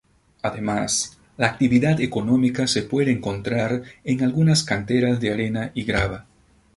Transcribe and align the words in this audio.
Además, 0.41 1.19
la 1.37 1.45
actividad 1.45 2.01
económica 2.01 2.65
se 2.65 2.81
puede 2.81 3.11
encontrar 3.11 3.83
en 4.03 4.23
algunas 4.23 4.63
canteras 4.63 5.19
de 5.19 5.31
arena 5.31 5.69
y 5.75 5.83
grava. 5.83 6.25